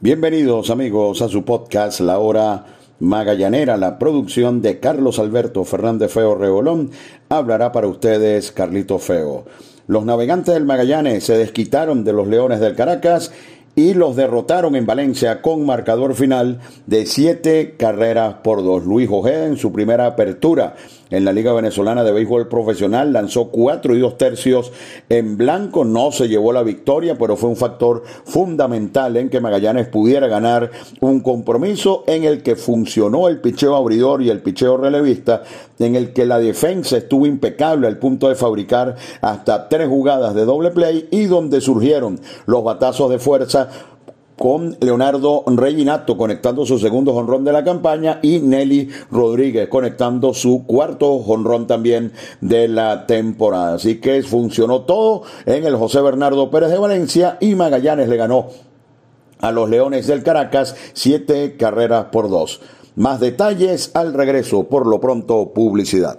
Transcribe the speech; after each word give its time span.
Bienvenidos 0.00 0.70
amigos 0.70 1.22
a 1.22 1.28
su 1.28 1.44
podcast 1.44 1.98
La 1.98 2.20
Hora 2.20 2.66
Magallanera, 3.00 3.76
la 3.76 3.98
producción 3.98 4.62
de 4.62 4.78
Carlos 4.78 5.18
Alberto 5.18 5.64
Fernández 5.64 6.12
Feo 6.12 6.36
Rebolón. 6.36 6.92
Hablará 7.28 7.72
para 7.72 7.88
ustedes 7.88 8.52
Carlito 8.52 9.00
Feo. 9.00 9.46
Los 9.88 10.04
navegantes 10.04 10.54
del 10.54 10.66
Magallanes 10.66 11.24
se 11.24 11.36
desquitaron 11.36 12.04
de 12.04 12.12
los 12.12 12.28
Leones 12.28 12.60
del 12.60 12.76
Caracas 12.76 13.32
y 13.74 13.94
los 13.94 14.14
derrotaron 14.14 14.76
en 14.76 14.86
Valencia 14.86 15.42
con 15.42 15.66
marcador 15.66 16.14
final 16.14 16.60
de 16.86 17.04
siete 17.04 17.74
carreras 17.76 18.36
por 18.44 18.62
dos. 18.62 18.84
Luis 18.84 19.08
Ojeda 19.10 19.46
en 19.46 19.56
su 19.56 19.72
primera 19.72 20.06
apertura 20.06 20.76
en 21.10 21.24
la 21.24 21.32
Liga 21.32 21.52
Venezolana 21.52 22.04
de 22.04 22.12
Béisbol 22.12 22.48
Profesional 22.48 23.12
lanzó 23.12 23.48
cuatro 23.48 23.94
y 23.94 24.00
dos 24.00 24.18
tercios 24.18 24.72
en 25.08 25.36
blanco, 25.36 25.84
no 25.84 26.12
se 26.12 26.28
llevó 26.28 26.52
la 26.52 26.62
victoria, 26.62 27.16
pero 27.18 27.36
fue 27.36 27.50
un 27.50 27.56
factor 27.56 28.02
fundamental 28.24 29.16
en 29.16 29.30
que 29.30 29.40
Magallanes 29.40 29.88
pudiera 29.88 30.26
ganar 30.26 30.70
un 31.00 31.20
compromiso 31.20 32.04
en 32.06 32.24
el 32.24 32.42
que 32.42 32.56
funcionó 32.56 33.28
el 33.28 33.40
picheo 33.40 33.76
abridor 33.76 34.22
y 34.22 34.30
el 34.30 34.40
picheo 34.40 34.76
relevista, 34.76 35.42
en 35.78 35.96
el 35.96 36.12
que 36.12 36.26
la 36.26 36.38
defensa 36.38 36.96
estuvo 36.96 37.26
impecable 37.26 37.86
al 37.86 37.98
punto 37.98 38.28
de 38.28 38.34
fabricar 38.34 38.96
hasta 39.20 39.68
tres 39.68 39.88
jugadas 39.88 40.34
de 40.34 40.44
doble 40.44 40.70
play 40.70 41.08
y 41.10 41.24
donde 41.24 41.60
surgieron 41.60 42.20
los 42.46 42.64
batazos 42.64 43.10
de 43.10 43.18
fuerza 43.18 43.68
con 44.38 44.76
Leonardo 44.80 45.42
Reginato 45.46 46.16
conectando 46.16 46.64
su 46.64 46.78
segundo 46.78 47.12
jonrón 47.12 47.44
de 47.44 47.52
la 47.52 47.64
campaña 47.64 48.20
y 48.22 48.38
Nelly 48.38 48.88
Rodríguez 49.10 49.68
conectando 49.68 50.32
su 50.32 50.64
cuarto 50.66 51.18
jonrón 51.18 51.66
también 51.66 52.12
de 52.40 52.68
la 52.68 53.06
temporada. 53.06 53.74
Así 53.74 54.00
que 54.00 54.22
funcionó 54.22 54.82
todo 54.82 55.22
en 55.44 55.64
el 55.66 55.76
José 55.76 56.00
Bernardo 56.00 56.50
Pérez 56.50 56.70
de 56.70 56.78
Valencia 56.78 57.36
y 57.40 57.54
Magallanes 57.54 58.08
le 58.08 58.16
ganó 58.16 58.46
a 59.40 59.52
los 59.52 59.68
Leones 59.68 60.06
del 60.06 60.22
Caracas 60.22 60.76
siete 60.92 61.56
carreras 61.56 62.06
por 62.06 62.28
dos. 62.28 62.60
Más 62.96 63.20
detalles 63.20 63.92
al 63.94 64.14
regreso, 64.14 64.64
por 64.64 64.86
lo 64.86 65.00
pronto 65.00 65.52
publicidad. 65.52 66.18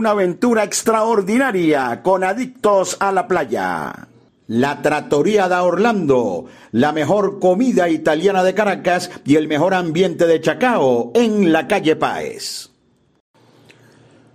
una 0.01 0.09
aventura 0.09 0.63
extraordinaria 0.63 2.01
con 2.01 2.23
Adictos 2.23 2.97
a 2.99 3.11
la 3.11 3.27
Playa. 3.27 4.07
La 4.47 4.81
Trattoria 4.81 5.47
da 5.47 5.61
Orlando, 5.61 6.47
la 6.71 6.91
mejor 6.91 7.39
comida 7.39 7.87
italiana 7.87 8.43
de 8.43 8.55
Caracas 8.55 9.11
y 9.25 9.35
el 9.35 9.47
mejor 9.47 9.75
ambiente 9.75 10.25
de 10.25 10.41
Chacao 10.41 11.11
en 11.13 11.53
la 11.53 11.67
calle 11.67 11.95
Páez. 11.95 12.70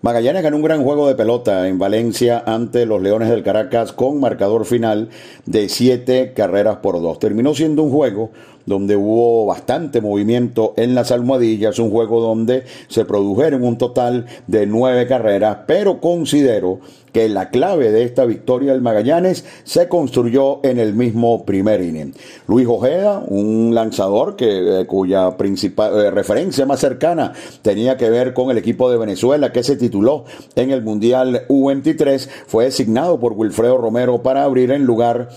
Magallanes 0.02 0.42
ganó 0.42 0.58
un 0.58 0.62
gran 0.62 0.84
juego 0.84 1.08
de 1.08 1.14
pelota 1.14 1.66
en 1.66 1.78
Valencia 1.78 2.42
ante 2.46 2.84
los 2.84 3.00
Leones 3.00 3.30
del 3.30 3.42
Caracas 3.42 3.92
con 3.92 4.20
marcador 4.20 4.66
final 4.66 5.08
de 5.46 5.70
siete 5.70 6.34
carreras 6.34 6.76
por 6.76 7.00
dos. 7.00 7.18
Terminó 7.18 7.54
siendo 7.54 7.82
un 7.82 7.90
juego 7.90 8.30
donde 8.66 8.94
hubo 8.94 9.46
bastante 9.46 10.02
movimiento 10.02 10.74
en 10.76 10.94
las 10.94 11.12
almohadillas, 11.12 11.78
un 11.78 11.90
juego 11.90 12.20
donde 12.20 12.64
se 12.88 13.06
produjeron 13.06 13.64
un 13.64 13.78
total 13.78 14.26
de 14.46 14.66
nueve 14.66 15.06
carreras, 15.06 15.58
pero 15.66 15.98
considero 15.98 16.80
que 17.16 17.30
la 17.30 17.48
clave 17.48 17.92
de 17.92 18.02
esta 18.02 18.26
victoria 18.26 18.72
del 18.72 18.82
Magallanes 18.82 19.46
se 19.64 19.88
construyó 19.88 20.60
en 20.62 20.78
el 20.78 20.92
mismo 20.92 21.46
primer 21.46 21.80
inning. 21.80 22.12
Luis 22.46 22.66
Ojeda, 22.68 23.24
un 23.26 23.74
lanzador 23.74 24.36
que, 24.36 24.80
eh, 24.80 24.84
cuya 24.84 25.38
principal 25.38 25.98
eh, 25.98 26.10
referencia 26.10 26.66
más 26.66 26.78
cercana 26.78 27.32
tenía 27.62 27.96
que 27.96 28.10
ver 28.10 28.34
con 28.34 28.50
el 28.50 28.58
equipo 28.58 28.90
de 28.90 28.98
Venezuela 28.98 29.50
que 29.50 29.62
se 29.62 29.76
tituló 29.76 30.26
en 30.56 30.70
el 30.70 30.82
Mundial 30.82 31.46
U23, 31.48 32.28
fue 32.46 32.64
designado 32.64 33.18
por 33.18 33.32
Wilfredo 33.32 33.78
Romero 33.78 34.22
para 34.22 34.44
abrir 34.44 34.70
en 34.70 34.84
lugar 34.84 35.30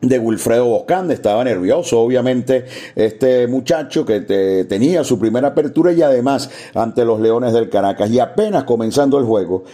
de 0.00 0.18
Wilfredo 0.18 0.64
Boscán, 0.66 1.10
estaba 1.10 1.42
nervioso, 1.44 2.00
obviamente, 2.00 2.66
este 2.94 3.46
muchacho 3.46 4.04
que 4.04 4.20
tenía 4.68 5.02
su 5.02 5.18
primera 5.18 5.48
apertura 5.48 5.92
y 5.92 6.02
además 6.02 6.50
ante 6.74 7.04
los 7.04 7.20
Leones 7.20 7.52
del 7.52 7.68
Caracas. 7.68 8.10
Y 8.10 8.20
apenas 8.20 8.64
comenzando 8.64 9.18
el 9.18 9.24
juego, 9.24 9.64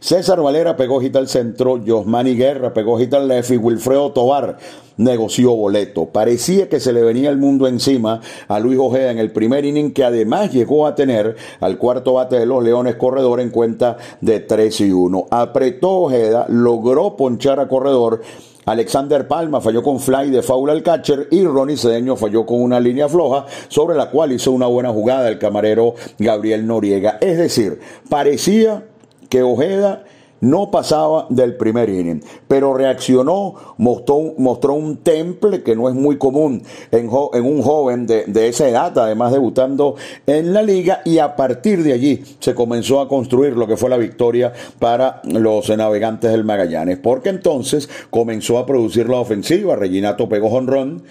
César 0.00 0.40
Valera 0.40 0.76
pegó 0.76 0.98
hit 1.00 1.14
al 1.16 1.28
centro, 1.28 1.78
Josmani 1.86 2.34
Guerra 2.34 2.72
pegó 2.72 2.98
hit 2.98 3.12
al 3.12 3.28
left 3.28 3.50
y 3.50 3.58
Wilfredo 3.58 4.12
Tobar 4.12 4.56
negoció 4.96 5.54
boleto. 5.54 6.06
Parecía 6.06 6.70
que 6.70 6.80
se 6.80 6.94
le 6.94 7.02
venía 7.02 7.28
el 7.28 7.36
mundo 7.36 7.66
encima 7.66 8.22
a 8.48 8.58
Luis 8.60 8.78
Ojeda 8.78 9.10
en 9.10 9.18
el 9.18 9.30
primer 9.30 9.66
inning, 9.66 9.92
que 9.92 10.04
además 10.04 10.52
llegó 10.52 10.86
a 10.86 10.94
tener 10.94 11.36
al 11.60 11.76
cuarto 11.76 12.14
bate 12.14 12.38
de 12.38 12.46
los 12.46 12.64
Leones 12.64 12.96
Corredor 12.96 13.40
en 13.40 13.50
cuenta 13.50 13.98
de 14.22 14.40
3 14.40 14.80
y 14.80 14.92
1. 14.92 15.26
Apretó 15.30 15.90
Ojeda, 15.90 16.46
logró 16.48 17.16
ponchar 17.16 17.60
a 17.60 17.68
Corredor 17.68 18.22
Alexander 18.66 19.26
Palma 19.26 19.60
falló 19.60 19.82
con 19.82 19.98
fly 19.98 20.30
de 20.30 20.42
faula 20.42 20.72
al 20.72 20.82
catcher 20.82 21.28
y 21.30 21.44
Ronnie 21.44 21.76
Cedeño 21.76 22.14
falló 22.14 22.44
con 22.46 22.62
una 22.62 22.78
línea 22.78 23.08
floja 23.08 23.46
sobre 23.68 23.96
la 23.96 24.10
cual 24.10 24.32
hizo 24.32 24.52
una 24.52 24.66
buena 24.66 24.90
jugada 24.90 25.28
el 25.28 25.38
camarero 25.38 25.94
Gabriel 26.18 26.66
Noriega. 26.66 27.18
Es 27.20 27.36
decir, 27.38 27.80
parecía 28.08 28.84
que 29.30 29.42
Ojeda 29.42 30.04
no 30.40 30.70
pasaba 30.70 31.26
del 31.28 31.56
primer 31.56 31.88
inning, 31.88 32.22
pero 32.48 32.74
reaccionó, 32.74 33.54
mostró, 33.76 34.74
un 34.74 34.96
temple 34.98 35.62
que 35.62 35.76
no 35.76 35.88
es 35.88 35.94
muy 35.94 36.18
común 36.18 36.62
en, 36.90 37.08
un 37.08 37.62
joven 37.62 38.06
de, 38.06 38.24
de, 38.24 38.48
esa 38.48 38.68
edad, 38.68 38.96
además 38.98 39.32
debutando 39.32 39.96
en 40.26 40.52
la 40.52 40.62
liga, 40.62 41.02
y 41.04 41.18
a 41.18 41.36
partir 41.36 41.82
de 41.82 41.92
allí 41.92 42.22
se 42.38 42.54
comenzó 42.54 43.00
a 43.00 43.08
construir 43.08 43.56
lo 43.56 43.66
que 43.66 43.76
fue 43.76 43.90
la 43.90 43.96
victoria 43.96 44.52
para 44.78 45.20
los 45.24 45.68
navegantes 45.68 46.30
del 46.30 46.44
Magallanes, 46.44 46.98
porque 46.98 47.28
entonces 47.28 47.88
comenzó 48.08 48.58
a 48.58 48.66
producir 48.66 49.08
la 49.08 49.20
ofensiva, 49.20 49.76
Reginato 49.76 50.28
pegó 50.28 50.48
honrón, 50.48 51.02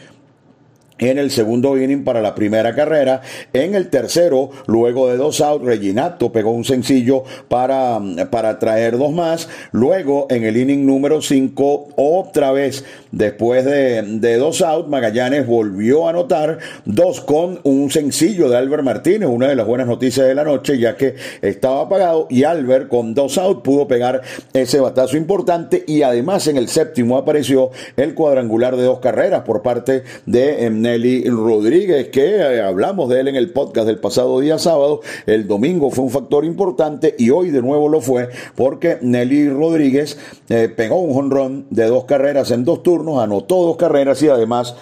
en 1.00 1.18
el 1.18 1.31
segundo 1.31 1.78
inning 1.78 2.04
para 2.04 2.22
la 2.22 2.36
primera 2.36 2.75
carrera. 2.75 3.22
En 3.54 3.75
el 3.75 3.90
tercero, 3.90 4.51
luego 4.68 5.10
de 5.10 5.18
dos 5.18 5.42
outs, 5.42 5.66
Reginato 5.66 6.31
pegó 6.31 6.51
un 6.51 6.66
sencillo 6.66 7.24
para, 7.48 8.00
para 8.30 8.60
traer 8.60 8.98
dos 8.98 9.12
más. 9.12 9.50
Luego, 9.72 10.28
en 10.30 10.44
el 10.44 10.57
inning 10.57 10.86
número 10.86 11.22
cinco, 11.22 11.88
otra 11.96 12.51
vez, 12.51 12.86
después 13.12 13.66
de, 13.66 14.01
de 14.04 14.38
dos 14.38 14.62
outs, 14.62 14.90
Magallanes 14.90 15.48
volvió 15.48 16.07
a 16.07 16.12
anotar 16.12 16.60
dos 16.86 17.22
con 17.22 17.60
un 17.63 17.90
sencillo 17.92 18.50
de 18.50 18.57
Albert 18.57 18.84
Martínez, 18.84 19.30
una 19.30 19.48
de 19.48 19.56
las 19.56 19.66
buenas 19.66 19.88
noticias 19.88 20.28
de 20.28 20.36
la 20.36 20.44
noche, 20.44 20.78
ya 20.78 20.96
que 20.96 21.16
estaba 21.42 21.81
apagado 21.81 22.28
y 22.30 22.44
Albert 22.44 22.88
con 22.88 23.13
dos 23.13 23.38
outs 23.38 23.62
pudo 23.62 23.88
pegar 23.88 24.22
ese 24.54 24.80
batazo 24.80 25.18
importante 25.18 25.84
y 25.88 26.01
además 26.01 26.48
en 26.48 26.57
el 26.57 26.68
séptimo 26.68 27.18
apareció 27.18 27.72
el 27.98 28.13
cuadrangular 28.13 28.75
de 28.75 28.84
dos 28.84 29.00
carreras 29.00 29.44
por 29.44 29.62
parte 29.62 30.04
de 30.25 30.66
em, 30.66 30.81
Nelly 30.89 31.30
Rodríguez, 31.30 32.07
que 32.07 32.38
eh, 32.38 32.62
hablamos 32.62 33.09
de 33.09 33.19
él 33.19 33.27
en 33.27 33.36
el 33.36 33.51
podcast 33.51 33.86
del 33.86 34.00
pasado 34.00 34.39
día 34.39 34.57
sábado. 34.57 35.01
El 35.27 35.47
domingo 35.47 35.91
fue 35.91 36.06
un 36.06 36.09
factor 36.09 36.45
importante 36.45 37.13
y 37.19 37.30
hoy 37.30 37.51
de 37.51 37.62
nuevo 37.62 37.88
lo 37.89 38.01
fue 38.01 38.30
porque 38.56 38.97
Nelly 39.00 39.50
Rodríguez 39.50 40.18
eh, 40.50 40.68
pegó 40.75 41.00
un 41.00 41.13
jonrón 41.13 41.68
de 41.69 41.86
dos 41.86 42.06
carreras 42.06 42.50
en 42.50 42.65
dos 42.65 42.81
turnos, 42.81 43.21
anotó 43.21 43.57
dos 43.57 43.77
carreras 43.77 44.24
y 44.24 44.30
además 44.30 44.75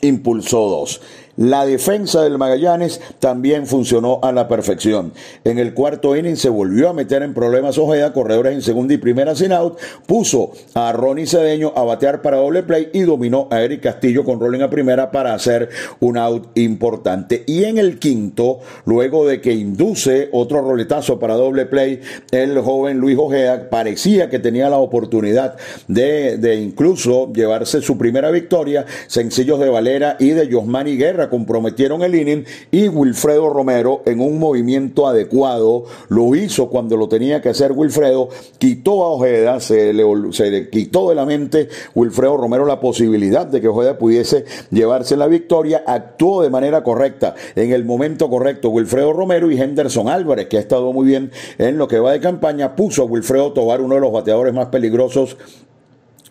impulsó 0.00 0.68
dos. 0.68 1.00
La 1.36 1.66
defensa 1.66 2.22
del 2.22 2.38
Magallanes 2.38 3.00
también 3.18 3.66
funcionó 3.66 4.20
a 4.22 4.32
la 4.32 4.48
perfección. 4.48 5.12
En 5.44 5.58
el 5.58 5.74
cuarto 5.74 6.16
inning 6.16 6.36
se 6.36 6.48
volvió 6.48 6.88
a 6.88 6.94
meter 6.94 7.22
en 7.22 7.34
problemas 7.34 7.76
Ojeda, 7.76 8.14
corredores 8.14 8.54
en 8.54 8.62
segunda 8.62 8.94
y 8.94 8.96
primera 8.96 9.34
sin 9.34 9.52
out, 9.52 9.78
puso 10.06 10.52
a 10.72 10.92
Ronnie 10.92 11.26
Cedeño 11.26 11.74
a 11.76 11.84
batear 11.84 12.22
para 12.22 12.38
doble 12.38 12.62
play 12.62 12.88
y 12.94 13.00
dominó 13.00 13.48
a 13.50 13.60
Eric 13.60 13.82
Castillo 13.82 14.24
con 14.24 14.40
rolling 14.40 14.62
a 14.62 14.70
primera 14.70 15.10
para 15.10 15.34
hacer 15.34 15.68
un 16.00 16.16
out 16.16 16.56
importante. 16.56 17.44
Y 17.46 17.64
en 17.64 17.76
el 17.76 17.98
quinto, 17.98 18.60
luego 18.86 19.26
de 19.26 19.42
que 19.42 19.52
induce 19.52 20.30
otro 20.32 20.62
roletazo 20.62 21.18
para 21.18 21.34
doble 21.34 21.66
play, 21.66 22.00
el 22.30 22.58
joven 22.60 22.96
Luis 22.96 23.18
Ojeda 23.18 23.68
parecía 23.68 24.30
que 24.30 24.38
tenía 24.38 24.70
la 24.70 24.78
oportunidad 24.78 25.56
de, 25.86 26.38
de 26.38 26.56
incluso 26.56 27.30
llevarse 27.34 27.82
su 27.82 27.98
primera 27.98 28.30
victoria, 28.30 28.86
sencillos 29.06 29.60
de 29.60 29.68
Valera 29.68 30.16
y 30.18 30.30
de 30.30 30.50
Josmani 30.50 30.96
Guerra 30.96 31.25
comprometieron 31.28 32.02
el 32.02 32.14
inning 32.14 32.44
y 32.70 32.88
Wilfredo 32.88 33.50
Romero 33.50 34.02
en 34.06 34.20
un 34.20 34.38
movimiento 34.38 35.06
adecuado 35.06 35.84
lo 36.08 36.34
hizo 36.34 36.68
cuando 36.68 36.96
lo 36.96 37.08
tenía 37.08 37.40
que 37.40 37.48
hacer 37.50 37.72
Wilfredo, 37.72 38.28
quitó 38.58 39.04
a 39.04 39.08
Ojeda, 39.10 39.60
se 39.60 39.92
le, 39.92 40.70
quitó 40.70 41.08
de 41.08 41.14
la 41.14 41.26
mente 41.26 41.68
Wilfredo 41.94 42.36
Romero 42.36 42.66
la 42.66 42.80
posibilidad 42.80 43.46
de 43.46 43.60
que 43.60 43.68
Ojeda 43.68 43.98
pudiese 43.98 44.44
llevarse 44.70 45.16
la 45.16 45.26
victoria, 45.26 45.82
actuó 45.86 46.42
de 46.42 46.50
manera 46.50 46.82
correcta 46.82 47.34
en 47.54 47.72
el 47.72 47.84
momento 47.84 48.28
correcto. 48.28 48.70
Wilfredo 48.70 49.12
Romero 49.12 49.50
y 49.50 49.60
Henderson 49.60 50.08
Álvarez, 50.08 50.46
que 50.46 50.56
ha 50.56 50.60
estado 50.60 50.92
muy 50.92 51.06
bien 51.06 51.30
en 51.58 51.78
lo 51.78 51.88
que 51.88 51.98
va 51.98 52.12
de 52.12 52.20
campaña, 52.20 52.76
puso 52.76 53.02
a 53.02 53.06
Wilfredo 53.06 53.52
Tobar, 53.52 53.80
uno 53.80 53.94
de 53.96 54.00
los 54.00 54.12
bateadores 54.12 54.54
más 54.54 54.66
peligrosos 54.66 55.36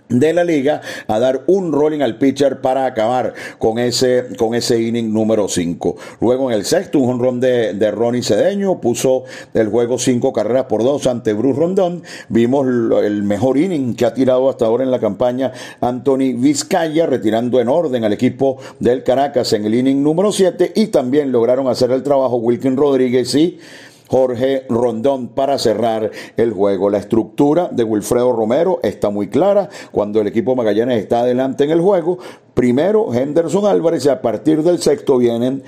de 0.10 0.34
la 0.34 0.44
liga 0.44 0.81
a 1.07 1.19
dar 1.19 1.44
un 1.48 1.72
rolling 1.72 2.01
al 2.01 2.18
pitcher 2.18 2.62
para 2.62 2.86
acabar 2.86 3.34
con 3.58 3.80
ese, 3.80 4.27
con 4.38 4.53
ese 4.56 4.82
inning 4.82 5.12
número 5.12 5.48
5. 5.48 5.96
Luego 6.22 6.51
en 6.51 6.58
el 6.58 6.65
sexto, 6.65 7.00
un 7.00 7.12
honrón 7.12 7.39
de, 7.39 7.74
de 7.74 7.91
Ronnie 7.91 8.24
Cedeño 8.24 8.80
puso 8.80 9.24
el 9.53 9.70
juego 9.70 9.98
cinco 9.98 10.32
carreras 10.34 10.65
por 10.65 10.84
dos 10.84 11.08
ante 11.08 11.34
Bruce 11.34 11.60
Rondón. 11.60 12.03
Vimos 12.30 12.68
el 12.68 13.24
mejor 13.24 13.58
inning 13.58 13.96
que 13.96 14.06
ha 14.06 14.13
tirado 14.13 14.50
hasta 14.50 14.65
ahora 14.65 14.84
en 14.84 14.91
la 14.91 15.00
campaña 15.00 15.51
Anthony 15.82 16.34
Vizcaya, 16.36 17.06
retirando 17.06 17.60
en 17.60 17.68
orden 17.68 18.03
al 18.03 18.13
equipo 18.13 18.58
del 18.80 19.03
Caracas 19.03 19.53
en 19.53 19.65
el 19.65 19.75
inning 19.75 20.01
número 20.03 20.32
7 20.32 20.74
y 20.75 20.88
también 20.88 21.32
lograron 21.32 21.68
hacer 21.68 21.91
el 21.91 22.03
trabajo 22.03 22.38
Wilkin 22.38 22.77
Rodríguez 22.77 23.34
y 23.36 23.60
Jorge 24.08 24.66
Rondón 24.70 25.30
para 25.30 25.58
cerrar 25.58 26.12
el 26.38 26.52
juego. 26.54 26.90
La 26.90 27.00
estructura 27.00 27.70
de 27.72 27.84
Wilfredo 27.84 28.32
Romero 28.32 28.80
está 28.84 29.10
muy 29.10 29.28
clara. 29.28 29.70
Cuando 29.92 30.22
el 30.22 30.28
equipo 30.28 30.56
Magallanes 30.56 31.00
está 31.00 31.22
adelante 31.22 31.64
en 31.64 31.72
el 31.72 31.82
juego, 31.82 32.20
primero 32.54 33.14
Henderson 33.14 33.66
Álvarez 33.66 34.06
y 34.06 34.10
a 34.10 34.22
partir 34.22 34.64
del 34.64 34.80
sexto 34.80 35.18
vienen 35.18 35.64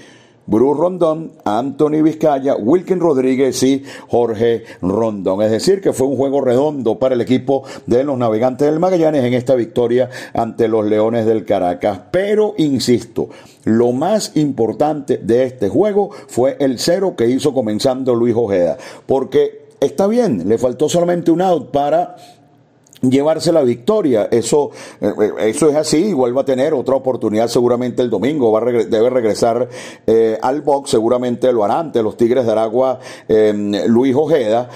Bruce 0.47 0.79
Rondón, 0.79 1.33
Anthony 1.43 2.01
Vizcaya, 2.01 2.55
Wilkin 2.55 2.99
Rodríguez 2.99 3.61
y 3.63 3.83
Jorge 4.07 4.63
Rondón. 4.81 5.41
Es 5.41 5.51
decir, 5.51 5.81
que 5.81 5.93
fue 5.93 6.07
un 6.07 6.15
juego 6.15 6.41
redondo 6.41 6.97
para 6.97 7.15
el 7.15 7.21
equipo 7.21 7.63
de 7.85 8.03
los 8.03 8.17
navegantes 8.17 8.67
del 8.67 8.79
Magallanes 8.79 9.25
en 9.25 9.33
esta 9.33 9.55
victoria 9.55 10.09
ante 10.33 10.67
los 10.67 10.85
Leones 10.85 11.25
del 11.25 11.45
Caracas. 11.45 11.99
Pero, 12.11 12.53
insisto, 12.57 13.29
lo 13.65 13.91
más 13.91 14.37
importante 14.37 15.17
de 15.17 15.43
este 15.43 15.67
juego 15.67 16.09
fue 16.27 16.55
el 16.59 16.79
cero 16.79 17.15
que 17.17 17.29
hizo 17.29 17.53
comenzando 17.53 18.15
Luis 18.15 18.35
Ojeda. 18.35 18.77
Porque 19.05 19.67
está 19.81 20.07
bien, 20.07 20.47
le 20.47 20.57
faltó 20.57 20.87
solamente 20.89 21.31
un 21.31 21.41
out 21.41 21.71
para 21.71 22.15
llevarse 23.01 23.51
la 23.51 23.63
victoria. 23.63 24.27
Eso, 24.31 24.71
eh, 25.01 25.13
eso 25.39 25.69
es 25.69 25.75
así. 25.75 26.05
Igual 26.05 26.37
va 26.37 26.41
a 26.41 26.45
tener 26.45 26.73
otra 26.73 26.95
oportunidad 26.95 27.47
seguramente 27.47 28.01
el 28.01 28.09
domingo. 28.09 28.51
Va 28.51 28.61
debe 28.61 29.09
regresar 29.09 29.67
eh, 30.05 30.37
al 30.41 30.61
box. 30.61 30.91
Seguramente 30.91 31.51
lo 31.51 31.63
hará 31.63 31.77
los 32.01 32.17
Tigres 32.17 32.45
de 32.45 32.51
Aragua 32.51 32.99
Luis 33.87 34.15
Ojeda. 34.15 34.69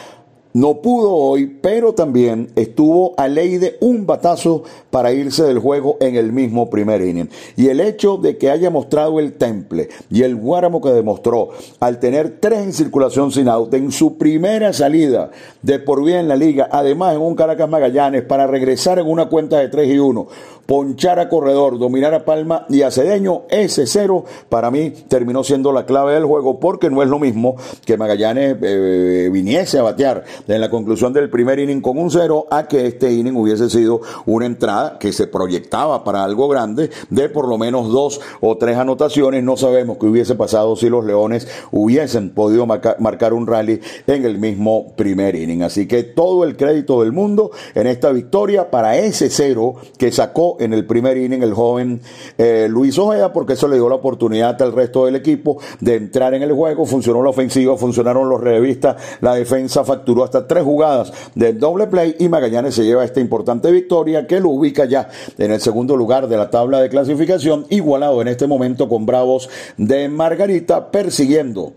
No 0.54 0.82
pudo 0.82 1.14
hoy, 1.14 1.46
pero 1.62 1.94
también 1.94 2.52
estuvo 2.56 3.14
a 3.18 3.28
ley 3.28 3.58
de 3.58 3.78
un 3.80 4.06
batazo 4.06 4.64
para 4.90 5.14
irse 5.14 5.44
del 5.44 5.60
juego 5.60 5.98
en 6.00 6.16
el 6.16 6.32
mismo 6.32 6.70
primer 6.70 7.02
inning. 7.02 7.30
Y 7.56 7.70
el 7.70 7.80
hecho 7.80 8.18
de 8.18 8.38
que 8.38 8.50
haya 8.50 8.70
mostrado 8.70 9.20
el 9.20 9.34
temple 9.34 9.90
y 10.10 10.24
el 10.24 10.36
Guáramo 10.36 10.82
que 10.82 10.90
demostró 10.90 11.50
al 11.80 12.00
tener 12.00 12.40
tres 12.40 12.60
en 12.60 12.74
circulación 12.74 13.32
sin 13.32 13.48
out 13.48 13.74
en 13.74 13.92
su 13.92 14.18
primera 14.18 14.74
salida 14.74 15.32
de 15.62 15.80
por 15.80 16.04
bien 16.04 16.20
en 16.20 16.28
la 16.28 16.36
liga, 16.36 16.68
además 16.72 17.16
en 17.16 17.22
un 17.22 17.36
Caracas 17.36 17.70
Magallanes 17.70 18.24
para 18.24 18.48
regresar 18.48 19.00
en 19.00 19.08
una 19.08 19.28
cuenta 19.28 19.60
de 19.60 19.70
3 19.70 19.90
y 19.94 20.00
1, 20.00 20.28
ponchar 20.66 21.20
a 21.20 21.30
corredor, 21.30 21.78
dominar 21.80 22.14
a 22.14 22.26
Palma 22.26 22.66
y 22.70 22.82
a 22.82 22.92
Cedeño, 22.92 23.44
ese 23.50 23.86
cero 23.88 24.26
para 24.50 24.72
mí 24.72 24.92
terminó 25.08 25.44
siendo 25.44 25.72
la 25.72 25.86
clave 25.86 26.14
del 26.14 26.26
juego 26.26 26.60
porque 26.60 26.90
no 26.90 27.02
es 27.02 27.10
lo 27.10 27.20
mismo 27.20 27.56
que 27.86 27.98
Magallanes 27.98 28.58
eh, 28.62 29.30
viniese 29.32 29.80
a 29.80 29.84
batear 29.84 30.24
en 30.48 30.62
la 30.62 30.70
conclusión 30.70 31.14
del 31.14 31.30
primer 31.30 31.60
inning 31.60 31.82
con 31.82 31.98
un 31.98 32.12
cero 32.12 32.48
a 32.50 32.68
que 32.68 32.88
este 32.88 33.12
inning 33.12 33.36
hubiese 33.36 33.70
sido 33.70 34.02
una 34.26 34.46
entrada 34.46 34.98
que 35.00 35.14
se 35.14 35.28
proyectaba 35.28 36.04
para 36.04 36.24
algo 36.24 36.48
grande 36.48 36.90
de 37.10 37.30
por 37.30 37.48
lo 37.48 37.58
menos 37.58 37.90
dos 37.90 38.20
o 38.40 38.58
tres 38.58 38.78
anotaciones. 38.78 39.44
No 39.44 39.58
sabemos 39.58 39.98
qué 40.00 40.06
hubiese 40.06 40.36
pasado 40.36 40.76
si 40.76 40.90
los 40.90 41.06
Leones 41.06 41.48
hubiesen 41.72 42.32
podido 42.32 42.66
marcar 42.66 43.34
un 43.34 43.48
rally 43.48 43.80
en 44.08 44.26
el 44.26 44.38
mismo 44.38 44.94
primer 44.96 45.36
inning. 45.36 45.64
Así 45.64 45.88
que 45.88 46.04
todo 46.04 46.44
el 46.44 46.56
crédito 46.58 47.02
del 47.02 47.12
mundo 47.12 47.52
en 47.76 47.88
esta 47.88 48.12
victoria 48.12 48.70
para 48.70 48.98
ese 48.98 49.30
cero 49.30 49.76
que 49.98 50.12
sacó 50.12 50.58
en 50.60 50.74
el 50.74 50.86
primer 50.86 51.18
inning 51.18 51.44
el 51.44 51.54
joven 51.54 52.02
eh, 52.38 52.68
Luis 52.70 52.98
Ojeda, 52.98 53.34
porque 53.34 53.54
eso 53.54 53.68
le 53.68 53.76
dio 53.76 53.90
la 53.90 53.96
oportunidad 53.96 54.62
al 54.62 54.74
resto 54.74 55.06
del 55.06 55.16
equipo 55.16 55.58
de 55.80 55.96
entrar 55.96 56.34
en 56.34 56.44
el 56.44 56.54
juego. 56.54 56.86
Funcionó 56.86 57.24
la 57.24 57.30
ofensiva, 57.30 57.78
funcionaron 57.78 58.30
los 58.30 58.42
revistas, 58.42 58.96
la 59.22 59.36
defensa 59.36 59.84
facturó 59.84 60.24
hasta 60.24 60.31
tres 60.32 60.64
jugadas 60.64 61.12
del 61.36 61.60
doble 61.60 61.88
play 61.88 62.16
y 62.20 62.30
Magallanes 62.30 62.76
se 62.76 62.84
lleva 62.84 63.04
esta 63.04 63.20
importante 63.20 63.72
victoria 63.72 64.26
que 64.28 64.40
lo 64.40 64.50
ubica 64.50 64.86
ya 64.86 65.10
en 65.38 65.52
el 65.52 65.62
segundo 65.62 65.96
lugar 65.96 66.28
de 66.28 66.38
la 66.38 66.50
tabla 66.50 66.82
de 66.82 66.90
clasificación, 66.90 67.66
igualado 67.70 68.22
en 68.22 68.28
este 68.28 68.48
momento 68.48 68.88
con 68.90 69.06
Bravos 69.06 69.50
de 69.78 70.10
Margarita, 70.10 70.92
persiguiendo 70.92 71.74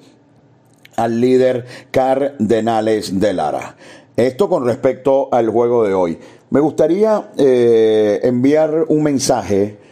al 0.96 1.20
líder 1.20 1.64
Cardenales 1.90 3.18
de 3.18 3.32
Lara. 3.32 3.76
Esto 4.16 4.48
con 4.48 4.64
respecto 4.64 5.28
al 5.32 5.50
juego 5.50 5.84
de 5.84 5.92
hoy. 5.92 6.18
Me 6.50 6.60
gustaría 6.60 7.30
eh, 7.36 8.20
enviar 8.22 8.84
un 8.88 9.02
mensaje 9.02 9.83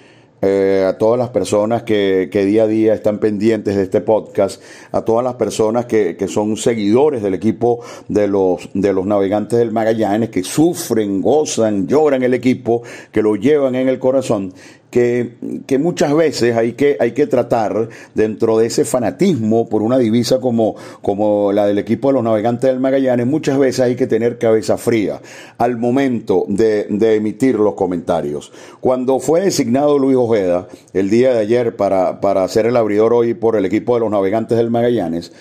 eh, 0.43 0.85
a 0.87 0.99
todas 0.99 1.19
las 1.19 1.31
personas 1.31 1.85
que, 1.85 2.29
que, 2.33 2.45
día 2.45 2.65
a 2.65 2.67
día 2.67 2.95
están 2.95 3.19
pendientes 3.19 3.77
de 3.77 3.85
este 3.85 4.01
podcast, 4.01 4.61
a 4.91 5.03
todas 5.03 5.23
las 5.23 5.35
personas 5.35 5.87
que, 5.87 6.17
que, 6.17 6.27
son 6.27 6.57
seguidores 6.57 7.23
del 7.23 7.35
equipo 7.35 7.79
de 8.09 8.27
los, 8.27 8.69
de 8.75 8.93
los 8.93 9.07
navegantes 9.07 9.59
del 9.59 9.71
Magallanes, 9.71 10.31
que 10.31 10.43
sufren, 10.43 11.23
gozan, 11.23 11.87
lloran 11.87 12.25
el 12.25 12.35
equipo, 12.35 12.83
que 13.13 13.23
lo 13.23 13.37
llevan 13.37 13.77
en 13.77 13.89
el 13.89 14.01
corazón 14.01 14.53
que, 14.93 15.79
muchas 15.79 16.15
veces 16.15 16.55
hay 16.55 16.75
que, 16.75 16.99
hay 17.01 17.13
que 17.13 17.27
tratar 17.27 17.89
dentro 18.15 18.59
de 18.59 18.67
ese 18.67 18.85
fanatismo 18.85 19.67
por 19.67 19.81
una 19.81 19.97
divisa 19.97 20.39
como, 20.39 20.77
como 21.01 21.51
la 21.51 21.67
del 21.67 21.79
equipo 21.79 22.09
de 22.09 22.15
los 22.15 22.23
navegantes 22.23 22.71
del 22.71 22.79
Magallanes, 22.79 23.27
muchas 23.27 23.59
veces 23.59 23.81
hay 23.81 23.97
que 23.97 24.07
tener 24.07 24.37
cabeza 24.37 24.77
fría 24.77 25.23
al 25.57 25.79
momento 25.79 26.45
de, 26.47 26.87
de 26.91 27.15
emitir 27.15 27.55
los 27.55 27.73
comentarios. 27.73 28.53
Cuando 28.81 29.19
fue 29.19 29.41
designado 29.41 29.99
Luis 29.99 30.17
Ojeda 30.17 30.69
el 30.93 31.09
día 31.09 31.33
de 31.33 31.41
ayer 31.41 31.75
para, 31.75 32.21
para 32.21 32.45
hacer 32.45 32.67
el 32.67 32.77
abridor 32.77 33.15
hoy 33.15 33.33
por 33.33 33.57
el 33.57 33.65
equipo 33.65 33.95
de 33.95 34.01
los 34.01 34.11
navegantes 34.11 34.59
del 34.59 34.71
Magallanes, 34.71 35.33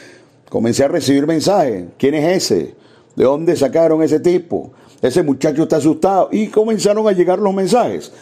comencé 0.48 0.86
a 0.86 0.88
recibir 0.88 1.28
mensajes. 1.28 1.88
¿Quién 1.98 2.14
es 2.14 2.38
ese? 2.38 2.74
¿De 3.18 3.26
dónde 3.26 3.58
sacaron 3.58 4.02
ese 4.02 4.22
tipo? 4.22 4.72
Ese 5.02 5.24
muchacho 5.24 5.64
está 5.64 5.76
asustado. 5.76 6.30
Y 6.32 6.48
comenzaron 6.48 7.06
a 7.06 7.12
llegar 7.12 7.40
los 7.40 7.54
mensajes 7.54 8.14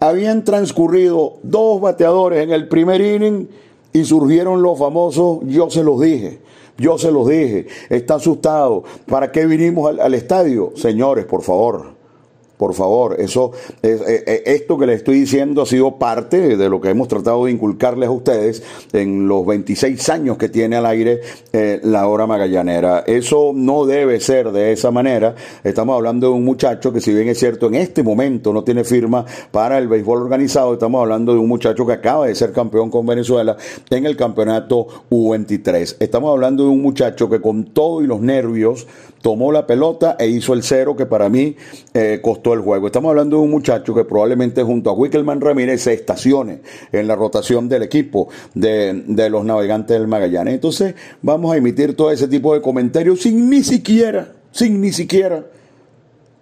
habían 0.00 0.44
transcurrido 0.44 1.34
dos 1.42 1.80
bateadores 1.80 2.42
en 2.42 2.52
el 2.52 2.68
primer 2.68 3.00
inning 3.00 3.48
y 3.92 4.04
surgieron 4.04 4.62
los 4.62 4.78
famosos, 4.78 5.40
yo 5.44 5.70
se 5.70 5.82
los 5.82 6.00
dije, 6.00 6.38
yo 6.78 6.98
se 6.98 7.10
los 7.10 7.26
dije, 7.28 7.66
está 7.88 8.16
asustado, 8.16 8.84
¿para 9.06 9.32
qué 9.32 9.46
vinimos 9.46 9.88
al, 9.88 10.00
al 10.00 10.14
estadio? 10.14 10.72
Señores, 10.76 11.24
por 11.24 11.42
favor, 11.42 11.95
por 12.56 12.74
favor, 12.74 13.16
eso, 13.20 13.52
es, 13.82 14.00
eh, 14.00 14.24
eh, 14.26 14.42
esto 14.46 14.78
que 14.78 14.86
les 14.86 14.98
estoy 14.98 15.20
diciendo 15.20 15.62
ha 15.62 15.66
sido 15.66 15.98
parte 15.98 16.56
de 16.56 16.68
lo 16.68 16.80
que 16.80 16.88
hemos 16.88 17.08
tratado 17.08 17.44
de 17.44 17.52
inculcarles 17.52 18.08
a 18.08 18.12
ustedes 18.12 18.62
en 18.92 19.28
los 19.28 19.44
26 19.44 20.08
años 20.08 20.38
que 20.38 20.48
tiene 20.48 20.76
al 20.76 20.86
aire 20.86 21.20
eh, 21.52 21.80
la 21.82 22.08
hora 22.08 22.26
magallanera. 22.26 23.04
Eso 23.06 23.52
no 23.54 23.84
debe 23.84 24.20
ser 24.20 24.52
de 24.52 24.72
esa 24.72 24.90
manera. 24.90 25.34
Estamos 25.64 25.96
hablando 25.96 26.28
de 26.28 26.32
un 26.32 26.44
muchacho 26.44 26.92
que 26.92 27.00
si 27.00 27.12
bien 27.12 27.28
es 27.28 27.38
cierto 27.38 27.66
en 27.66 27.74
este 27.74 28.02
momento 28.02 28.52
no 28.52 28.64
tiene 28.64 28.84
firma 28.84 29.24
para 29.50 29.78
el 29.78 29.88
béisbol 29.88 30.22
organizado, 30.22 30.72
estamos 30.72 31.02
hablando 31.02 31.34
de 31.34 31.38
un 31.38 31.48
muchacho 31.48 31.86
que 31.86 31.92
acaba 31.92 32.26
de 32.26 32.34
ser 32.34 32.52
campeón 32.52 32.90
con 32.90 33.04
Venezuela 33.04 33.56
en 33.90 34.06
el 34.06 34.16
campeonato 34.16 34.86
U23. 35.10 35.96
Estamos 36.00 36.30
hablando 36.30 36.64
de 36.64 36.70
un 36.70 36.80
muchacho 36.80 37.28
que 37.28 37.40
con 37.40 37.64
todo 37.64 38.02
y 38.02 38.06
los 38.06 38.20
nervios 38.20 38.86
tomó 39.26 39.50
la 39.50 39.66
pelota 39.66 40.14
e 40.20 40.28
hizo 40.28 40.54
el 40.54 40.62
cero 40.62 40.94
que 40.94 41.04
para 41.04 41.28
mí 41.28 41.56
eh, 41.94 42.20
costó 42.22 42.54
el 42.54 42.60
juego. 42.60 42.86
Estamos 42.86 43.08
hablando 43.08 43.38
de 43.38 43.42
un 43.42 43.50
muchacho 43.50 43.92
que 43.92 44.04
probablemente 44.04 44.62
junto 44.62 44.88
a 44.88 44.92
Wickelman 44.92 45.40
Ramírez 45.40 45.82
se 45.82 45.94
estacione 45.94 46.60
en 46.92 47.08
la 47.08 47.16
rotación 47.16 47.68
del 47.68 47.82
equipo 47.82 48.28
de, 48.54 49.02
de 49.04 49.28
los 49.28 49.44
navegantes 49.44 49.98
del 49.98 50.06
Magallanes. 50.06 50.54
Entonces 50.54 50.94
vamos 51.22 51.52
a 51.52 51.56
emitir 51.56 51.96
todo 51.96 52.12
ese 52.12 52.28
tipo 52.28 52.54
de 52.54 52.62
comentarios 52.62 53.22
sin 53.22 53.50
ni 53.50 53.64
siquiera, 53.64 54.32
sin 54.52 54.80
ni 54.80 54.92
siquiera 54.92 55.44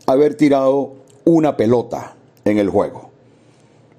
haber 0.05 0.35
tirado 0.35 0.97
una 1.25 1.57
pelota 1.57 2.17
en 2.45 2.59
el 2.59 2.69
juego 2.69 3.15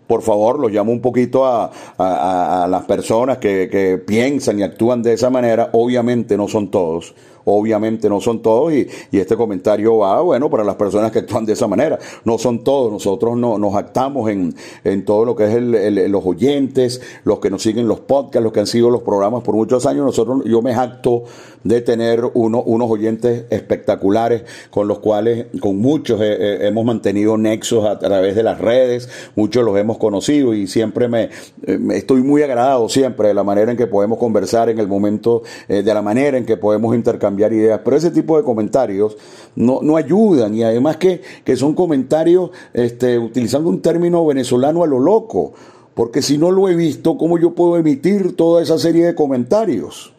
por 0.08 0.22
favor, 0.22 0.60
los 0.60 0.72
llamo 0.72 0.92
un 0.92 1.02
poquito 1.02 1.48
a, 1.48 1.72
a, 1.98 2.64
a 2.64 2.68
las 2.68 2.84
personas 2.86 3.40
que, 3.40 3.68
que, 3.72 3.98
piensan 3.98 4.60
y 4.60 4.62
actúan 4.62 5.02
de 5.02 5.14
esa 5.14 5.32
manera. 5.32 5.70
Obviamente 5.74 6.38
no 6.38 6.48
son 6.48 6.70
todos. 6.70 7.16
Obviamente 7.46 8.10
no 8.10 8.20
son 8.20 8.42
todos 8.42 8.74
y, 8.74 8.88
y, 9.12 9.20
este 9.20 9.36
comentario 9.38 10.00
va, 10.00 10.22
bueno, 10.22 10.50
para 10.50 10.64
las 10.64 10.76
personas 10.76 11.12
que 11.12 11.20
actúan 11.20 11.46
de 11.46 11.54
esa 11.54 11.68
manera. 11.68 12.00
No 12.24 12.38
son 12.38 12.64
todos, 12.64 12.92
nosotros 12.92 13.38
no, 13.38 13.58
nos 13.58 13.76
actamos 13.76 14.30
en, 14.30 14.56
en 14.84 15.06
todo 15.06 15.26
lo 15.26 15.36
que 15.36 15.46
es 15.46 15.54
el, 15.54 16.12
los 16.12 16.26
oyentes, 16.26 17.02
los 17.24 17.40
que 17.40 17.50
nos 17.52 17.62
siguen 17.62 17.88
los 17.88 18.00
podcasts, 18.00 18.44
los 18.44 18.52
que 18.52 18.62
han 18.62 18.68
sido 18.68 18.90
los 18.90 19.04
programas 19.04 19.44
por 19.44 19.56
muchos 19.56 19.86
años. 19.86 20.06
Nosotros, 20.06 20.42
yo 20.46 20.62
me 20.62 20.74
jacto 20.74 21.24
de 21.64 21.82
tener 21.82 22.24
uno, 22.34 22.62
unos 22.64 22.90
oyentes 22.90 23.46
espectaculares 23.50 24.44
con 24.70 24.88
los 24.88 25.00
cuales, 25.00 25.48
con 25.60 25.78
muchos 25.78 26.22
eh, 26.22 26.38
eh, 26.40 26.68
hemos 26.68 26.86
mantenido 26.86 27.38
nexos 27.38 27.86
a 27.86 27.98
través 27.98 28.36
de 28.36 28.44
las 28.44 28.60
redes, 28.60 29.10
muchos 29.36 29.64
los 29.64 29.78
hemos 29.78 29.98
conocido 29.98 30.54
y 30.54 30.68
siempre 30.68 31.08
me, 31.08 31.30
eh, 31.66 31.80
estoy 31.94 32.22
muy 32.22 32.44
agradado 32.44 32.90
siempre 32.90 33.30
de 33.30 33.34
la 33.34 33.44
manera 33.44 33.72
en 33.72 33.78
que 33.78 33.88
podemos 33.88 34.20
conversar 34.20 34.70
en 34.70 34.80
el 34.80 34.88
momento, 34.88 35.44
de 35.68 35.94
la 35.94 36.02
manera 36.02 36.38
en 36.38 36.46
que 36.46 36.58
podemos 36.58 36.96
intercambiar 36.96 37.35
ideas, 37.40 37.82
pero 37.84 37.98
ese 37.98 38.12
tipo 38.12 38.38
de 38.38 38.44
comentarios 38.44 39.18
no, 39.56 39.80
no 39.82 39.98
ayudan 39.98 40.54
y 40.56 40.64
además 40.64 40.98
que, 40.98 41.22
que 41.44 41.56
son 41.56 41.74
comentarios 41.74 42.52
este, 42.74 43.18
utilizando 43.20 43.70
un 43.70 43.82
término 43.82 44.26
venezolano 44.26 44.84
a 44.84 44.88
lo 44.88 45.00
loco, 45.00 45.54
porque 45.94 46.22
si 46.22 46.38
no 46.38 46.52
lo 46.52 46.68
he 46.68 46.76
visto, 46.76 47.18
¿cómo 47.18 47.40
yo 47.40 47.52
puedo 47.52 47.78
emitir 47.78 48.36
toda 48.36 48.62
esa 48.62 48.78
serie 48.78 49.06
de 49.06 49.16
comentarios? 49.16 50.14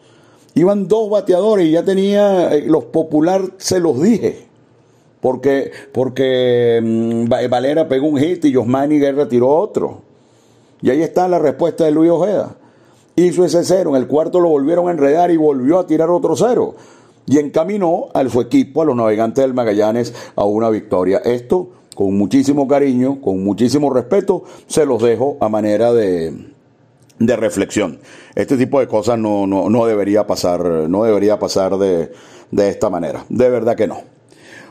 Iban 0.55 0.87
dos 0.87 1.09
bateadores 1.09 1.67
y 1.67 1.71
ya 1.71 1.85
tenía 1.85 2.51
eh, 2.55 2.63
los 2.65 2.85
popular, 2.85 3.43
se 3.57 3.79
los 3.79 4.01
dije. 4.01 4.47
Porque, 5.21 5.71
porque 5.91 6.81
mm, 6.83 7.29
Valera 7.49 7.87
pegó 7.87 8.07
un 8.07 8.17
hit 8.17 8.43
y 8.45 8.53
Josmani 8.53 8.97
Guerra 8.97 9.27
tiró 9.27 9.49
otro. 9.49 10.01
Y 10.81 10.89
ahí 10.89 11.03
está 11.03 11.27
la 11.27 11.37
respuesta 11.37 11.85
de 11.85 11.91
Luis 11.91 12.09
Ojeda. 12.09 12.55
Hizo 13.15 13.45
ese 13.45 13.63
cero, 13.63 13.91
en 13.91 14.01
el 14.01 14.07
cuarto 14.07 14.39
lo 14.39 14.49
volvieron 14.49 14.87
a 14.87 14.91
enredar 14.91 15.29
y 15.29 15.37
volvió 15.37 15.77
a 15.77 15.85
tirar 15.85 16.09
otro 16.09 16.35
cero 16.35 16.75
y 17.27 17.37
encaminó 17.39 18.07
a 18.13 18.27
su 18.29 18.41
equipo, 18.41 18.81
a 18.81 18.85
los 18.85 18.95
navegantes 18.95 19.43
del 19.43 19.53
Magallanes, 19.53 20.13
a 20.35 20.45
una 20.45 20.69
victoria. 20.69 21.19
Esto, 21.23 21.69
con 21.93 22.17
muchísimo 22.17 22.67
cariño, 22.67 23.21
con 23.21 23.43
muchísimo 23.43 23.93
respeto, 23.93 24.43
se 24.65 24.85
los 24.85 25.03
dejo 25.03 25.37
a 25.41 25.49
manera 25.49 25.93
de, 25.93 26.33
de 27.19 27.35
reflexión. 27.35 27.99
Este 28.33 28.57
tipo 28.57 28.79
de 28.79 28.87
cosas 28.87 29.19
no, 29.19 29.45
no, 29.45 29.69
no 29.69 29.85
debería 29.85 30.25
pasar, 30.25 30.63
no 30.63 31.03
debería 31.03 31.37
pasar 31.37 31.77
de, 31.77 32.11
de 32.51 32.69
esta 32.69 32.89
manera. 32.89 33.25
De 33.29 33.49
verdad 33.49 33.75
que 33.75 33.87
no. 33.87 34.16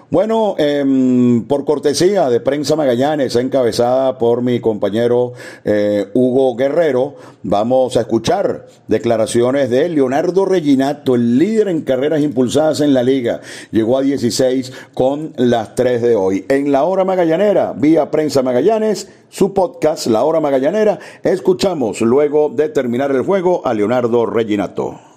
Bueno, 0.08 0.54
eh, 0.56 1.42
por 1.48 1.64
cortesía 1.64 2.30
de 2.30 2.38
Prensa 2.38 2.76
Magallanes, 2.76 3.34
encabezada 3.34 4.18
por 4.18 4.40
mi 4.40 4.60
compañero 4.60 5.32
eh, 5.64 6.06
Hugo 6.14 6.54
Guerrero, 6.54 7.16
vamos 7.42 7.96
a 7.96 8.02
escuchar 8.02 8.68
declaraciones 8.86 9.68
de 9.68 9.88
Leonardo 9.88 10.44
Reginato, 10.44 11.16
el 11.16 11.38
líder 11.38 11.66
en 11.66 11.80
carreras 11.80 12.22
impulsadas 12.22 12.82
en 12.82 12.94
la 12.94 13.02
liga. 13.02 13.40
Llegó 13.72 13.98
a 13.98 14.02
16 14.02 14.72
con 14.94 15.32
las 15.38 15.74
3 15.74 16.00
de 16.00 16.14
hoy. 16.14 16.44
En 16.48 16.70
la 16.70 16.84
hora 16.84 17.04
magallanera, 17.04 17.72
vía 17.72 18.08
Prensa 18.08 18.44
Magallanes, 18.44 19.08
su 19.28 19.54
podcast, 19.54 20.06
La 20.06 20.22
Hora 20.22 20.38
Magallanera, 20.38 21.00
escuchamos 21.24 22.00
luego 22.00 22.48
de 22.48 22.68
terminar 22.68 23.10
el 23.10 23.22
juego 23.22 23.66
a 23.66 23.74
Leonardo 23.74 24.24
Reginato. 24.24 25.15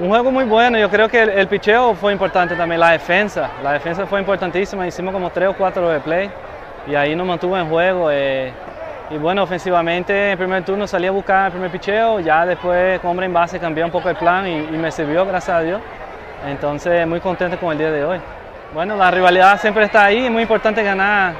Un 0.00 0.08
juego 0.08 0.30
muy 0.30 0.44
bueno, 0.44 0.78
yo 0.78 0.88
creo 0.88 1.10
que 1.10 1.22
el, 1.22 1.46
picheo 1.46 1.94
fue 1.94 2.10
importante 2.14 2.56
también, 2.56 2.80
la 2.80 2.92
defensa, 2.92 3.50
la 3.62 3.72
defensa 3.74 4.06
fue 4.06 4.18
importantísima, 4.18 4.86
hicimos 4.86 5.12
como 5.12 5.28
tres 5.28 5.50
o 5.50 5.52
cuatro 5.52 5.90
de 5.90 6.00
play 6.00 6.30
y 6.86 6.94
ahí 6.94 7.14
nos 7.14 7.26
mantuvo 7.26 7.58
en 7.58 7.68
juego. 7.68 8.10
Eh, 8.10 8.50
y 9.10 9.18
bueno, 9.18 9.42
ofensivamente 9.42 10.24
en 10.24 10.30
el 10.30 10.38
primer 10.38 10.64
turno 10.64 10.86
salí 10.86 11.06
a 11.06 11.10
buscar 11.10 11.46
el 11.46 11.52
primer 11.52 11.70
picheo, 11.70 12.18
ya 12.20 12.46
después 12.46 12.98
con 13.00 13.10
hombre 13.10 13.26
en 13.26 13.34
base 13.34 13.58
cambié 13.58 13.84
un 13.84 13.90
poco 13.90 14.08
el 14.08 14.16
plan 14.16 14.48
y, 14.48 14.62
me 14.78 14.90
sirvió, 14.90 15.26
gracias 15.26 15.54
a 15.54 15.60
Dios. 15.60 15.82
Entonces 16.48 17.06
muy 17.06 17.20
contento 17.20 17.58
con 17.58 17.72
el 17.72 17.76
día 17.76 17.90
de 17.90 18.02
hoy. 18.02 18.18
Bueno, 18.72 18.96
la 18.96 19.10
rivalidad 19.10 19.60
siempre 19.60 19.84
está 19.84 20.06
ahí, 20.06 20.24
es 20.24 20.30
muy 20.30 20.40
importante 20.40 20.82
ganar 20.82 21.34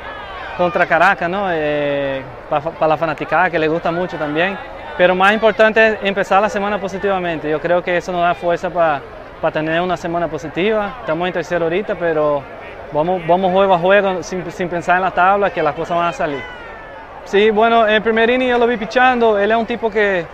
contra 0.58 0.84
Caracas, 0.84 1.30
¿no? 1.30 1.46
Eh, 1.50 2.22
para 2.50 2.88
la 2.88 2.96
fanaticada 2.98 3.48
que 3.48 3.58
le 3.58 3.68
gusta 3.68 3.90
mucho 3.90 4.18
también. 4.18 4.58
Pero 5.00 5.14
más 5.14 5.32
importante 5.32 5.94
es 5.94 5.98
empezar 6.02 6.42
la 6.42 6.50
semana 6.50 6.78
positivamente. 6.78 7.48
Yo 7.48 7.58
creo 7.58 7.82
que 7.82 7.96
eso 7.96 8.12
nos 8.12 8.20
da 8.20 8.34
fuerza 8.34 8.68
para 8.68 9.00
tener 9.50 9.80
una 9.80 9.96
semana 9.96 10.28
positiva. 10.28 10.96
Estamos 11.00 11.26
en 11.26 11.32
tercero 11.32 11.64
ahorita, 11.64 11.94
pero 11.94 12.42
vamos, 12.92 13.26
vamos 13.26 13.50
juego 13.50 13.72
a 13.72 13.78
juego 13.78 14.22
sin, 14.22 14.68
pensar 14.68 14.96
en 14.96 15.02
la 15.04 15.10
tabla 15.10 15.48
que 15.48 15.62
las 15.62 15.74
cosas 15.74 15.96
van 15.96 16.08
a 16.08 16.12
salir. 16.12 16.42
Sí, 17.24 17.48
bueno, 17.48 17.88
en 17.88 18.02
primer 18.02 18.28
inning 18.28 18.50
yo 18.50 18.58
lo 18.58 18.66
vi 18.66 18.76
pichando. 18.76 19.38
Él 19.38 19.50
es 19.50 19.56
un 19.56 19.64
tipo 19.64 19.90
que, 19.90 20.26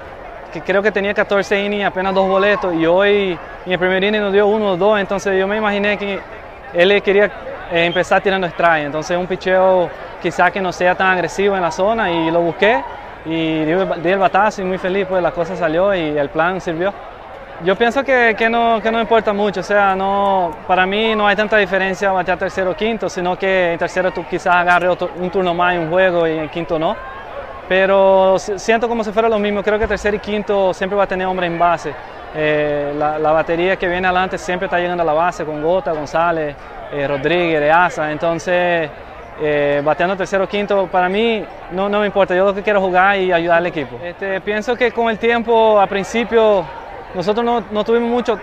creo 0.65 0.83
que 0.83 0.91
tenía 0.91 1.15
14 1.15 1.65
innings, 1.65 1.85
apenas 1.85 2.13
dos 2.13 2.29
boletos. 2.29 2.75
Y 2.75 2.87
hoy 2.87 3.39
en 3.67 3.73
el 3.73 3.79
primer 3.79 4.03
inning 4.03 4.21
nos 4.21 4.33
dio 4.33 4.49
uno 4.49 4.73
o 4.73 4.77
dos. 4.77 4.99
Entonces 4.99 5.39
yo 5.39 5.47
me 5.47 5.59
imaginé 5.59 5.97
que 5.97 6.19
él 6.75 7.01
quería 7.03 7.27
eh, 7.71 7.85
empezar 7.85 8.21
tirando 8.21 8.49
strike. 8.49 8.87
Entonces 8.87 9.17
un 9.17 9.29
picheo 9.29 9.89
quizá 10.21 10.51
que 10.51 10.61
no 10.61 10.73
sea 10.73 10.97
tan 10.97 11.07
agresivo 11.13 11.55
en 11.55 11.63
la 11.63 11.71
zona 11.71 12.11
y 12.11 12.33
lo 12.33 12.41
busqué 12.41 12.83
y 13.27 13.65
di, 13.65 13.73
el 13.73 14.19
batazo 14.19 14.63
y 14.63 14.65
muy 14.65 14.79
feliz, 14.79 15.07
pues 15.09 15.23
la 15.23 15.33
cosa 15.33 15.57
salió 15.57 15.95
y 15.95 16.17
el 16.17 16.29
plan 16.31 16.61
sirvió. 16.61 16.93
Yo 17.65 17.75
pienso 17.75 18.05
que, 18.05 18.35
que, 18.37 18.51
no, 18.51 18.81
que 18.83 18.93
no 18.93 19.01
importa 19.01 19.33
mucho, 19.33 19.61
o 19.61 19.63
sea, 19.63 19.97
no, 19.97 20.55
para 20.67 20.85
mí 20.87 21.15
no 21.17 21.27
hay 21.27 21.35
tanta 21.35 21.57
diferencia 21.57 22.13
batear 22.13 22.39
tercero 22.39 22.73
o 22.73 22.77
quinto, 22.77 23.09
sino 23.09 23.37
que 23.37 23.73
en 23.73 23.79
tercero 23.79 24.11
tú 24.13 24.25
quizás 24.29 24.55
agarres 24.55 24.97
un 25.17 25.31
turno 25.31 25.55
más 25.55 25.75
en 25.75 25.83
un 25.83 25.91
juego 25.91 26.27
y 26.27 26.39
en 26.39 26.49
quinto 26.51 26.79
no. 26.79 26.95
Pero 27.69 28.39
siento 28.39 28.89
como 28.89 29.03
si 29.03 29.11
fuera 29.11 29.29
lo 29.29 29.39
mismo, 29.39 29.63
creo 29.63 29.79
que 29.79 29.89
tercero 29.89 30.17
y 30.17 30.21
quinto 30.21 30.73
siempre 30.73 30.97
va 30.97 31.05
a 31.05 31.07
tener 31.07 31.27
hombre 31.27 31.47
en 31.47 31.59
base. 31.59 31.93
Eh, 32.35 32.95
la, 32.97 33.19
la, 33.19 33.33
batería 33.33 33.77
que 33.77 33.89
viene 33.89 34.07
adelante 34.07 34.37
siempre 34.37 34.67
está 34.67 34.79
llegando 34.79 35.03
a 35.03 35.07
la 35.07 35.15
base 35.15 35.45
con 35.45 35.63
Gota, 35.63 35.93
González, 35.93 36.55
eh, 36.93 37.09
Rodríguez, 37.09 37.59
Reaza, 37.59 38.13
entonces 38.13 38.91
eh, 39.41 39.83
bateando 39.85 40.17
tercero 40.17 40.49
quinto, 40.49 40.87
para 40.87 41.09
mí 41.09 41.45
no, 41.73 41.89
no 41.89 42.01
me 42.01 42.07
importa, 42.07 42.35
yo 42.35 42.47
lo 42.47 42.55
que 42.55 42.63
quiero 42.63 42.81
jugar 42.81 43.19
y 43.19 43.33
ayudar 43.33 43.59
al 43.59 43.67
equipo. 43.67 43.99
Este, 44.03 44.41
pienso 44.41 44.75
que 44.77 44.93
con 44.93 45.11
el 45.11 45.19
tiempo, 45.19 45.81
a 45.81 45.87
principio, 45.87 46.65
nosotros 47.15 47.45
no, 47.45 47.65
no 47.71 47.85
tuvimos 47.85 48.11
mucho, 48.11 48.39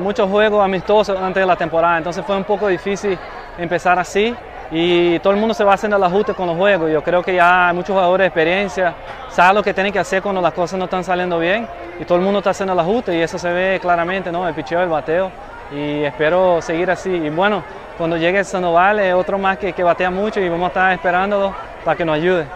muchos 0.00 0.28
juegos 0.28 0.64
amistosos 0.64 1.18
antes 1.18 1.40
de 1.40 1.46
la 1.46 1.56
temporada, 1.56 1.98
entonces 1.98 2.24
fue 2.24 2.36
un 2.36 2.44
poco 2.44 2.68
difícil 2.68 3.18
empezar 3.58 3.98
así 3.98 4.34
y 4.70 5.18
todo 5.20 5.32
el 5.32 5.38
mundo 5.38 5.54
se 5.54 5.64
va 5.64 5.74
haciendo 5.74 5.96
el 5.96 6.02
ajuste 6.02 6.34
con 6.34 6.46
los 6.46 6.56
juegos. 6.56 6.90
Yo 6.90 7.02
creo 7.02 7.22
que 7.22 7.34
ya 7.34 7.68
hay 7.68 7.74
muchos 7.74 7.90
jugadores 7.90 8.24
de 8.24 8.26
experiencia, 8.26 8.94
saben 9.28 9.54
lo 9.54 9.62
que 9.62 9.72
tienen 9.72 9.92
que 9.92 9.98
hacer 9.98 10.22
cuando 10.22 10.40
las 10.40 10.52
cosas 10.52 10.78
no 10.78 10.86
están 10.86 11.04
saliendo 11.04 11.38
bien 11.38 11.66
y 12.00 12.04
todo 12.04 12.18
el 12.18 12.24
mundo 12.24 12.38
está 12.38 12.50
haciendo 12.50 12.72
el 12.72 12.80
ajuste 12.80 13.16
y 13.16 13.22
eso 13.22 13.38
se 13.38 13.52
ve 13.52 13.78
claramente, 13.80 14.32
¿no? 14.32 14.46
El 14.46 14.54
picheo, 14.54 14.82
el 14.82 14.88
bateo 14.88 15.30
y 15.72 16.02
espero 16.02 16.60
seguir 16.60 16.90
así. 16.90 17.10
Y 17.10 17.30
bueno, 17.30 17.62
cuando 17.96 18.16
llegue 18.16 18.44
Sandoval 18.44 19.00
es 19.00 19.14
otro 19.14 19.38
más 19.38 19.58
que, 19.58 19.72
que 19.72 19.82
batea 19.82 20.10
mucho 20.10 20.40
y 20.40 20.48
vamos 20.48 20.66
a 20.66 20.68
estar 20.68 20.92
esperándolo 20.92 21.54
para 21.84 21.96
que 21.96 22.04
nos 22.04 22.16
ayude. 22.16 22.46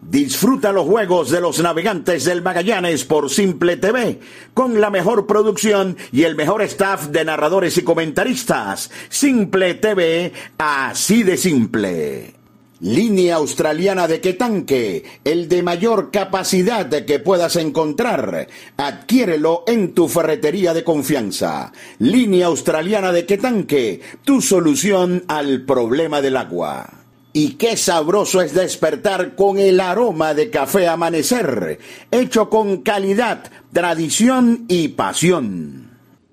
Disfruta 0.00 0.70
los 0.70 0.86
juegos 0.86 1.30
de 1.30 1.40
los 1.40 1.60
navegantes 1.60 2.24
del 2.26 2.42
Magallanes 2.42 3.04
por 3.04 3.30
Simple 3.30 3.78
TV, 3.78 4.20
con 4.52 4.80
la 4.80 4.90
mejor 4.90 5.26
producción 5.26 5.96
y 6.12 6.24
el 6.24 6.36
mejor 6.36 6.60
staff 6.62 7.06
de 7.06 7.24
narradores 7.24 7.78
y 7.78 7.82
comentaristas. 7.82 8.90
Simple 9.08 9.74
TV, 9.74 10.32
así 10.58 11.22
de 11.22 11.36
simple. 11.38 12.43
Línea 12.84 13.36
australiana 13.36 14.06
de 14.06 14.20
Quetanque, 14.20 15.04
el 15.24 15.48
de 15.48 15.62
mayor 15.62 16.10
capacidad 16.10 16.86
que 17.06 17.18
puedas 17.18 17.56
encontrar. 17.56 18.46
Adquiérelo 18.76 19.64
en 19.66 19.94
tu 19.94 20.06
ferretería 20.06 20.74
de 20.74 20.84
confianza. 20.84 21.72
Línea 21.98 22.44
australiana 22.44 23.10
de 23.10 23.24
Quetanque, 23.24 24.02
tu 24.22 24.42
solución 24.42 25.24
al 25.28 25.62
problema 25.62 26.20
del 26.20 26.36
agua. 26.36 26.90
Y 27.32 27.52
qué 27.52 27.78
sabroso 27.78 28.42
es 28.42 28.52
despertar 28.52 29.34
con 29.34 29.58
el 29.58 29.80
aroma 29.80 30.34
de 30.34 30.50
café 30.50 30.86
amanecer, 30.86 31.78
hecho 32.10 32.50
con 32.50 32.82
calidad, 32.82 33.50
tradición 33.72 34.66
y 34.68 34.88
pasión. 34.88 35.83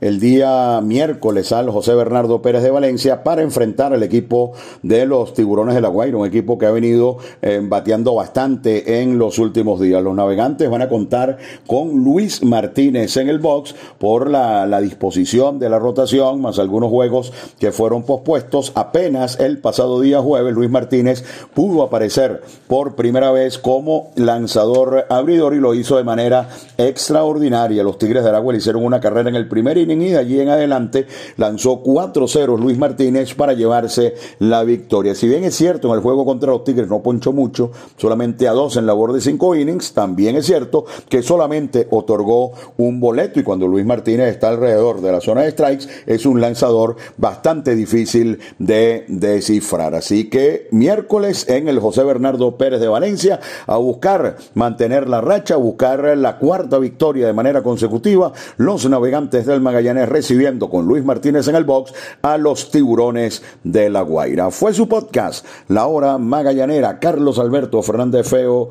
el 0.00 0.20
día 0.20 0.80
miércoles 0.82 1.52
al 1.52 1.70
José 1.70 1.94
Bernardo 1.94 2.42
Pérez 2.42 2.62
de 2.62 2.70
Valencia 2.70 3.22
para 3.22 3.42
enfrentar 3.42 3.92
al 3.92 4.02
equipo 4.02 4.52
de 4.82 5.06
los 5.06 5.34
Tiburones 5.34 5.74
de 5.74 5.80
la 5.80 5.88
Guaira, 5.88 6.16
un 6.16 6.26
equipo 6.26 6.58
que 6.58 6.66
ha 6.66 6.70
venido 6.70 7.18
eh, 7.42 7.60
bateando 7.62 8.14
bastante 8.14 9.00
en 9.00 9.18
los 9.18 9.38
últimos 9.38 9.80
días. 9.80 10.02
Los 10.02 10.14
navegantes 10.14 10.70
van 10.70 10.82
a 10.82 10.88
contar 10.88 11.38
con 11.66 12.02
Luis 12.02 12.42
Martínez 12.42 13.16
en 13.16 13.28
el 13.28 13.38
box 13.38 13.74
por 13.98 14.30
la, 14.30 14.80
disposición 14.80 15.58
de 15.58 15.68
la 15.68 15.78
rotación, 15.78 16.40
más 16.40 16.58
algunos 16.58 16.90
juegos 16.90 17.32
que 17.58 17.70
fueron 17.70 18.04
pospuestos. 18.04 18.72
Apenas 18.74 19.38
el 19.38 19.58
pasado 19.58 20.00
día 20.00 20.20
jueves, 20.20 20.54
Luis 20.54 20.70
Martínez 20.70 21.24
pudo 21.52 21.82
aparecer 21.82 22.42
por 22.66 22.94
primera 22.94 23.30
vez 23.30 23.58
como 23.58 24.10
lanzador 24.16 25.06
abridor 25.10 25.54
y 25.54 25.58
lo 25.58 25.74
hizo 25.74 25.96
de 25.98 26.04
manera 26.04 26.48
extraordinaria. 26.78 27.82
Los 27.82 27.98
Tigres 27.98 28.22
de 28.22 28.30
Aragua 28.30 28.54
le 28.54 28.58
hicieron 28.58 28.84
una 28.84 29.00
carrera 29.00 29.28
en 29.28 29.36
el 29.36 29.48
primer 29.48 29.76
y 29.92 30.10
de 30.10 30.18
allí 30.18 30.40
en 30.40 30.48
adelante 30.48 31.06
lanzó 31.36 31.82
4-0 31.82 32.58
Luis 32.58 32.78
Martínez 32.78 33.34
para 33.34 33.54
llevarse 33.54 34.14
la 34.38 34.62
victoria. 34.62 35.14
Si 35.14 35.28
bien 35.28 35.44
es 35.44 35.54
cierto, 35.54 35.88
en 35.88 35.94
el 35.94 36.00
juego 36.00 36.24
contra 36.24 36.50
los 36.50 36.64
Tigres 36.64 36.88
no 36.88 37.02
ponchó 37.02 37.32
mucho, 37.32 37.70
solamente 37.96 38.46
a 38.46 38.52
dos 38.52 38.76
en 38.76 38.86
labor 38.86 39.12
de 39.12 39.20
cinco 39.20 39.54
innings, 39.54 39.92
también 39.92 40.36
es 40.36 40.46
cierto 40.46 40.84
que 41.08 41.22
solamente 41.22 41.86
otorgó 41.90 42.52
un 42.76 43.00
boleto 43.00 43.40
y 43.40 43.42
cuando 43.42 43.66
Luis 43.66 43.84
Martínez 43.84 44.28
está 44.28 44.48
alrededor 44.48 45.00
de 45.00 45.12
la 45.12 45.20
zona 45.20 45.42
de 45.42 45.50
strikes 45.50 45.86
es 46.06 46.26
un 46.26 46.40
lanzador 46.40 46.96
bastante 47.16 47.74
difícil 47.74 48.38
de 48.58 49.04
descifrar. 49.08 49.94
Así 49.94 50.28
que 50.28 50.68
miércoles 50.70 51.48
en 51.48 51.68
el 51.68 51.80
José 51.80 52.04
Bernardo 52.04 52.56
Pérez 52.56 52.80
de 52.80 52.88
Valencia 52.88 53.40
a 53.66 53.76
buscar 53.76 54.36
mantener 54.54 55.08
la 55.08 55.20
racha, 55.20 55.54
a 55.54 55.58
buscar 55.58 56.16
la 56.16 56.38
cuarta 56.38 56.78
victoria 56.78 57.26
de 57.26 57.32
manera 57.32 57.62
consecutiva, 57.62 58.32
los 58.56 58.88
navegantes 58.88 59.46
del 59.46 59.60
Magallanes 59.80 60.10
recibiendo 60.10 60.68
con 60.68 60.84
Luis 60.84 61.02
Martínez 61.06 61.48
en 61.48 61.56
el 61.56 61.64
box 61.64 61.94
a 62.20 62.36
los 62.36 62.70
tiburones 62.70 63.42
de 63.64 63.88
La 63.88 64.02
Guaira. 64.02 64.50
Fue 64.50 64.74
su 64.74 64.88
podcast, 64.88 65.46
La 65.68 65.86
Hora 65.86 66.18
Magallanera. 66.18 66.98
Carlos 66.98 67.38
Alberto 67.38 67.80
Fernández 67.82 68.28
Feo 68.28 68.68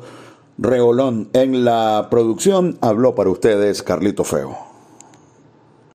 Reolón 0.56 1.28
en 1.32 1.64
la 1.64 2.06
producción. 2.12 2.78
Habló 2.80 3.16
para 3.16 3.30
ustedes 3.30 3.82
Carlito 3.82 4.22
Feo. 4.22 4.69